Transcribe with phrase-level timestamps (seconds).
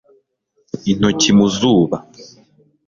[0.91, 1.97] Intoki mu zuba